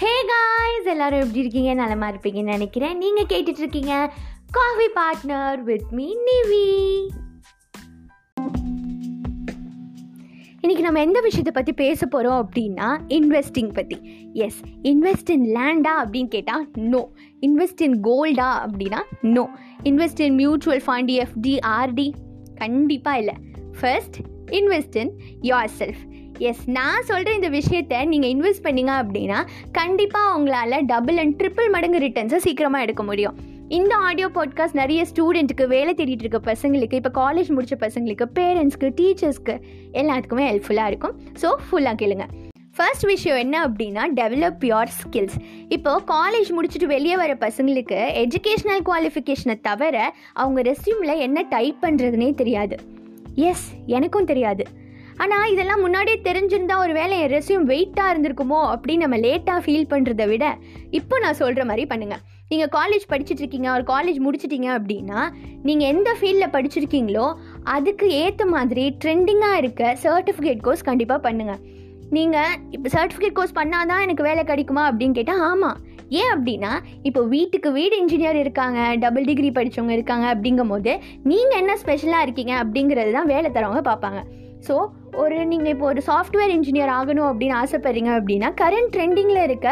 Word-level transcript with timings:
Hey 0.00 0.12
guys 0.26 0.86
எல்லாரும் 0.86 1.20
எப்படி 1.20 1.38
இருக்கீங்க? 1.38 1.74
நலமா 1.74 2.10
இருப்பீங்கன்னு 2.10 2.54
நினைக்கிறேன். 2.54 2.98
நீங்கள் 2.98 3.26
கேட்டுட்டு 3.28 3.62
இருக்கீங்க 3.62 4.12
coffee 4.50 4.86
partner 4.94 5.62
with 5.62 5.90
me 5.90 6.06
Nivi 6.28 6.62
இன்றைக்கி 10.62 10.80
நம்ம 10.80 11.00
எந்த 11.00 11.20
விஷயத்தை 11.20 11.52
பற்றி 11.52 11.72
பேச 11.72 12.06
போகிறோம் 12.06 12.48
அப்படின்னா 12.48 12.88
இன்வெஸ்டிங் 13.08 13.72
பற்றி 13.72 13.98
எஸ் 14.32 14.60
இன்வெஸ்ட் 14.82 15.30
இன் 15.30 15.46
லேண்டா 15.54 15.94
அப்படின்னு 15.98 16.28
கேட்டால் 16.28 16.66
நோ 16.74 17.12
இன்வெஸ்ட் 17.40 17.82
இன் 17.82 18.00
கோல்டா 18.02 18.50
அப்படின்னா 18.66 19.02
no 19.20 19.48
invest 19.84 20.20
in 20.20 20.34
mutual 20.34 20.82
fund 20.86 21.24
FD 21.24 21.58
RD 21.66 22.12
கண்டிப்பாக 22.54 23.18
இல்லை. 23.18 23.34
First 23.80 24.16
invest 24.50 24.96
in 24.96 25.12
yourself 25.78 26.02
yes 26.48 26.62
நான் 26.66 27.02
சொல்கிற 27.02 27.30
இந்த 27.34 27.48
விஷயத்தை 27.48 28.04
நீங்கள் 28.04 28.30
இன்வெஸ்ட் 28.34 28.64
பண்ணீங்க 28.66 28.92
அப்படின்னா 29.00 29.38
கண்டிப்பாக 29.72 30.34
உங்களால் 30.36 30.76
டபுள் 30.84 31.16
அண்ட் 31.16 31.34
ட்ரிபிள் 31.40 31.68
மடங்கு 31.70 31.98
ரிட்டர்ன்ஸை 31.98 32.36
சீக்கிரமாக 32.36 32.84
எடுக்க 32.86 33.02
முடியும். 33.02 33.36
இந்த 33.68 33.92
ஆடியோ 33.96 34.28
பாட்காஸ்ட் 34.36 34.78
நிறைய 34.82 35.00
ஸ்டூடெண்ட்டுக்கு 35.10 35.66
வேலை 35.66 35.94
தேடிட்டு 35.94 36.24
இருக்க 36.26 36.40
பசங்களுக்கு 36.52 36.98
இப்போ 37.00 37.10
காலேஜ் 37.20 37.50
முடித்த 37.56 37.76
பசங்களுக்கு 37.86 38.26
பேரண்ட்ஸ்க்கு 38.38 38.88
டீச்சர்ஸ்க்கு 39.00 39.56
எல்லாத்துக்குமே 39.92 40.46
ஹெல்ப்ஃபுல்லாக 40.50 40.92
இருக்கும். 40.92 41.14
ஸோ 41.42 41.50
ஃபுல்லாக 41.66 41.96
கேளுங்க. 42.02 42.26
ஃபர்ஸ்ட் 42.76 43.06
விஷயம் 43.12 43.38
என்ன 43.38 43.56
அப்படின்னா 43.66 44.02
டெவலப் 44.20 44.62
யோர் 44.72 44.92
ஸ்கில்ஸ் 45.00 45.38
இப்போ 45.68 45.92
காலேஜ் 46.06 46.50
முடிச்சுட்டு 46.56 46.86
வெளியே 46.86 47.16
வர 47.16 47.32
பசங்களுக்கு 47.46 47.98
எஜுகேஷ்னல் 48.24 48.84
குவாலிஃபிகேஷனை 48.88 49.56
தவிர 49.60 49.96
அவங்க 50.32 50.62
ரெஸ்யூமில் 50.62 51.22
என்ன 51.26 51.42
டைப் 51.48 51.80
பண்ணுறதுனே 51.82 52.34
தெரியாது. 52.34 52.78
எஸ் 53.34 53.66
எனக்கும் 53.86 54.24
தெரியாது. 54.24 54.64
ஆனால் 55.18 55.50
இதெல்லாம் 55.50 55.80
முன்னாடியே 55.80 56.18
தெரிஞ்சிருந்தா 56.24 56.76
ஒரு 56.78 56.92
வேலை 56.92 57.18
என் 57.18 57.32
ரெஸ்யூம் 57.32 57.64
வெயிட்டாக 57.64 58.12
இருந்திருக்குமோ 58.12 58.60
அப்படின்னு 58.74 58.98
நம்ம 58.98 59.16
லேட்டாக 59.16 59.60
ஃபீல் 59.60 59.90
பண்ணுறத 59.90 60.26
விட 60.26 60.44
இப்போ 60.90 61.18
நான் 61.18 61.34
சொல்கிற 61.34 61.64
மாதிரி 61.64 61.84
பண்ணுங்கள் 61.86 62.22
நீங்கள் 62.48 62.68
காலேஜ் 62.68 63.04
படிச்சுட்டு 63.08 63.42
இருக்கீங்க 63.42 63.72
ஒரு 63.72 63.84
காலேஜ் 63.84 64.18
முடிச்சிட்டீங்க 64.20 64.68
அப்படின்னா 64.78 65.20
நீங்கள் 65.62 65.88
எந்த 65.88 66.10
ஃபீல்டில் 66.20 66.52
படிச்சிருக்கீங்களோ 66.52 67.26
அதுக்கு 67.64 68.08
ஏற்ற 68.12 68.46
மாதிரி 68.46 68.86
ட்ரெண்டிங்காக 69.04 69.56
இருக்க 69.56 69.96
சர்டிஃபிகேட் 70.02 70.60
கோர்ஸ் 70.60 70.82
கண்டிப்பாக 70.82 71.20
பண்ணுங்கள் 71.28 71.60
நீங்கள் 72.12 72.56
இப்போ 72.70 72.88
சர்டிஃபிகேட் 72.88 73.32
கோர்ஸ் 73.32 73.58
பண்ணால் 73.58 73.86
தான் 73.86 74.00
எனக்கு 74.00 74.22
வேலை 74.22 74.44
கிடைக்குமா 74.44 74.84
அப்படின்னு 74.90 75.14
கேட்டால் 75.14 75.40
ஆமாம் 75.40 75.78
ஏன் 76.10 76.30
அப்படின்னா 76.34 76.72
இப்போ 77.02 77.22
வீட்டுக்கு 77.22 77.72
வீடு 77.72 77.96
இன்ஜினியர் 77.98 78.36
இருக்காங்க 78.36 78.96
டபுள் 78.96 79.24
டிகிரி 79.24 79.50
படித்தவங்க 79.50 79.92
இருக்காங்க 79.92 80.34
அப்படிங்கும் 80.34 80.68
போது 80.68 81.00
நீங்கள் 81.22 81.58
என்ன 81.58 81.76
ஸ்பெஷலாக 81.76 82.22
இருக்கீங்க 82.22 82.64
அப்படிங்கிறது 82.64 83.12
தான் 83.12 83.26
வேலை 83.26 83.50
தரவங்க 83.50 83.82
பார்ப்பாங்க. 83.90 84.20
ஸோ 84.66 84.74
ஒரு 85.22 85.36
நீங்கள் 85.50 85.72
இப்போ 85.72 85.86
ஒரு 85.92 86.00
சாஃப்ட்வேர் 86.08 86.52
இன்ஜினியர் 86.54 86.90
ஆகணும் 86.96 87.28
அப்படின்னு 87.30 87.54
ஆசைப்படுறீங்க 87.60 88.10
அப்படின்னா 88.18 88.48
கரண்ட் 88.60 88.90
ட்ரெண்டிங்கில் 88.94 89.42
இருக்க 89.46 89.68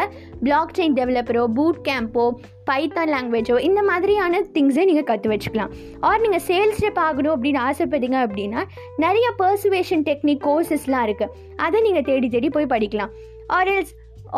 பிளாக் 0.46 0.74
செயின் 0.76 0.96
டெவலப்பரோ 0.98 1.42
பூட் 1.56 1.78
கேம்போ 1.88 2.24
பைத்தான் 2.68 3.12
லாங்குவேஜோ 3.14 3.56
இந்த 3.68 3.82
மாதிரியான 3.82 4.40
திங்ஸை 4.54 4.84
நீங்கள் 4.90 5.08
கற்று 5.10 5.30
வச்சுக்கலாம். 5.32 5.72
ஆர் 6.08 6.20
நீங்கள் 6.24 6.44
சேல்ஸ் 6.48 6.82
ரெப் 6.86 7.00
ஆகணும் 7.06 7.34
அப்படின்னு 7.36 7.60
ஆசைப்படுறீங்க 7.68 8.18
அப்படின்னா 8.26 8.62
நிறைய 9.04 9.28
பர்சுவேஷன் 9.42 10.04
டெக்னிக் 10.10 10.42
கோர்சஸ்லாம் 10.48 11.06
இருக்குது 11.08 11.32
அதை 11.66 11.80
நீங்கள் 11.86 12.06
தேடி 12.10 12.30
தேடி 12.34 12.50
போய் 12.58 12.72
படிக்கலாம். 12.74 13.14
ஆர் 13.58 13.72
எல்ஸ் 13.76 13.94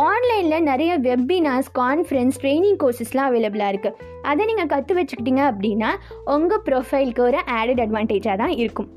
ஆன்லைனில் 0.09 0.67
நிறைய 0.71 0.93
வெப்பினார்ஸ் 1.09 1.71
கான்ஃபரன்ஸ் 1.83 2.39
ட்ரைனிங் 2.45 2.81
கோர்சஸ்லாம் 2.85 3.29
அவைலபிளாக 3.31 3.73
இருக்குது 3.75 4.09
அதை 4.31 4.45
நீங்கள் 4.53 4.73
கற்று 4.75 4.95
வச்சுக்கிட்டீங்க 5.01 5.45
அப்படின்னா 5.53 5.93
உங்கள் 6.37 6.65
ப்ரொஃபைலுக்கு 6.69 7.25
ஒரு 7.29 7.41
ஆடட் 7.59 7.85
அட்வான்டேஜாக 7.87 8.37
தான் 8.45 8.57
இருக்கும். 8.65 8.91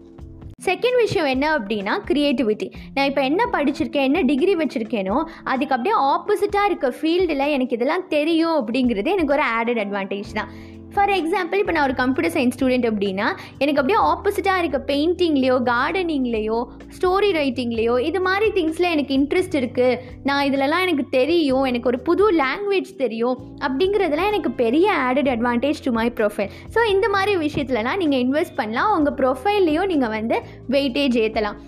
செகண்ட் 0.62 0.98
விஷயம் 0.98 1.26
என்ன 1.26 1.46
அப்படின்னா 1.58 1.94
க்ரியேட்டிவிட்டி 2.08 2.68
நான் 2.94 3.06
இப்போ 3.06 3.22
என்ன 3.22 3.46
படிச்சிருக்கேன் 3.52 4.04
என்ன 4.04 4.22
டிகிரி 4.22 4.56
வச்சுருக்கேனோ 4.56 5.24
அதுக்கு 5.44 5.76
அப்படியே 5.76 5.96
ஆப்போசிட்டாக 5.96 6.66
இருக்க 6.66 6.90
ஃபீல்டில் 6.90 7.48
எனக்கு 7.48 7.76
இதெல்லாம் 7.76 8.08
தெரியும் 8.08 8.52
அப்படிங்கிறது 8.52 9.06
எனக்கு 9.06 9.34
ஒரு 9.34 9.44
ஆடட் 9.58 9.82
அட்வான்டேஜ் 9.84 10.32
தான். 10.34 10.52
ஃபார் 10.96 11.10
எக்ஸாம்பிள் 11.10 11.62
இப்போ 11.62 11.74
நான் 11.76 11.84
ஒரு 11.84 11.96
கம்ப்யூட்டர் 12.02 12.34
சயின்ஸ் 12.36 12.56
ஸ்டூடெண்ட் 12.58 12.88
அப்படின்னா 12.90 13.28
எனக்கு 13.64 13.82
அப்படியே 13.82 14.00
ஆப்போசிட்டாக 14.12 14.62
இருக்க 14.64 14.80
பெயிண்டிங்லேயோ 14.92 15.56
கார்டனிங்லேயோ 15.72 16.60
ஸ்டோரி 16.98 17.30
ரைட்டிங்லேயோ 17.40 17.96
இது 18.10 18.22
மாதிரி 18.22 18.48
திங்ஸில் 18.58 18.90
எனக்கு 18.96 19.14
இன்ட்ரெஸ்ட் 19.20 19.58
இருக்குது 19.62 20.00
நான் 20.24 20.44
இதிலலாம் 20.50 20.86
எனக்கு 20.86 21.06
தெரியும். 21.20 21.64
எனக்கு 21.64 21.90
ஒரு 21.92 22.00
புது 22.10 22.26
லாங்குவேஜ் 22.42 22.92
தெரியும். 23.04 23.38
அப்படிங்கிறதுலாம் 23.66 24.32
எனக்கு 24.32 24.52
பெரிய 24.64 24.88
added 25.08 25.32
advantage 25.36 25.84
to 25.84 25.92
my 25.92 26.08
profile 26.20 26.52
so 26.76 26.80
இந்த 26.94 27.10
மாதிரி 27.16 27.34
விஷயத்துலலாம் 27.46 28.02
நீங்கள் 28.04 28.24
இன்வெஸ்ட் 28.26 28.58
பண்ணலாம். 28.62 28.92
உங்கள் 28.98 29.18
ப்ரொஃபைல்லையும் 29.22 29.92
நீங்கள் 29.94 30.14
வந்து 30.18 30.40
வெயிட்டேஜ் 30.76 31.18
ஏற்றலாம் 31.26 31.60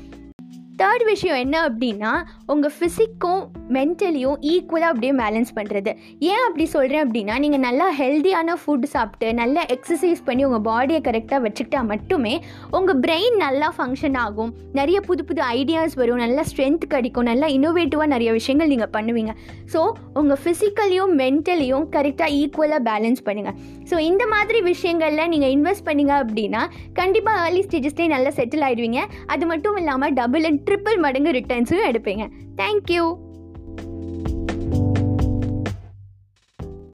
தேர்ட் 0.80 1.03
விஷயம் 1.09 1.40
என்ன 1.44 1.58
அப்படின்னா 1.68 2.12
உங்கள் 2.53 2.74
ஃபிசிக்கும் 2.75 3.44
மென்டலியும் 3.75 4.40
ஈக்குவலாக 4.52 4.91
அப்படியே 4.94 5.13
பேலன்ஸ் 5.19 5.52
பண்ணுறது 5.58 5.91
ஏன் 6.31 6.44
அப்படி 6.47 6.66
சொல்கிறேன் 6.74 7.03
அப்படின்னா 7.06 7.36
நீங்கள் 7.44 7.63
நல்லா 7.66 7.86
ஹெல்த்தியான 8.00 8.56
ஃபுட் 8.62 8.88
சாப்பிட்டு 8.96 9.28
நல்லா 9.40 9.62
எக்ஸசைஸ் 9.75 10.22
பண்ணி 10.25 10.46
உங்கள் 10.47 10.66
பாடியை 10.69 11.00
கரெக்டாக 11.08 11.40
வச்சுக்கிட்டா 11.46 11.81
மட்டுமே 11.91 12.34
உங்கள் 12.80 13.00
பிரெயின் 13.06 13.38
நல்லா 13.46 13.69
ஃபங்க்ஷன் 13.78 14.18
ஆகும். 14.25 14.52
நிறைய 14.80 15.00
புது 15.08 15.24
புது 15.30 15.41
ஐடியாஸ் 15.58 15.96
வரும். 16.02 16.22
நல்லா 16.25 16.44
ஸ்ட்ரென்த் 16.52 16.85
கிடைக்கும். 16.96 17.28
நல்லா 17.31 17.50
இன்னோவேட்டிவாக 17.58 18.09
நிறைய 18.16 18.31
விஷயங்கள் 18.40 18.72
நீங்கள் 18.74 18.94
பண்ணுவீங்க. 18.97 19.34
ஸோ 19.74 19.81
உங்கள் 20.14 20.41
ஃபிசிக்கலையும் 20.44 21.16
மென்டலியும் 21.24 21.88
கரெக்டாக 21.96 22.30
ஈக்குவலாக 22.41 22.81
பேலன்ஸ் 22.91 23.24
பண்ணுங்கள் 23.30 23.58
ஸோ 23.90 24.00
இந்த 24.00 24.28
மாதிரி 24.28 24.62
விஷயங்களில் 24.62 25.28
நீங்கள் 25.28 25.50
இன்வெஸ்ட் 25.50 25.85
பண்ணீங்க 25.85 26.13
அப்படின்னா 26.22 26.63
கண்டிப்பாக 26.94 27.47
ஏர்லி 27.47 27.62
ஸ்டேஜஸ்லேயே 27.62 28.07
நல்லா 28.07 28.29
செட்டில் 28.29 28.66
ஆகிடுவீங்க 28.68 29.01
அது 29.28 29.46
மட்டும் 29.46 29.75
இல்லாமல் 29.75 30.13
டபுள் 30.13 30.44
அண்ட் 30.44 30.59
ட்ரிபிள் 30.69 30.97
மடங்கு 30.97 31.31
ரிட்டர்ன்ஸும் 31.31 31.88
எடுப்பீங்க. 31.91 32.25
தேங்க்யூ 32.56 33.25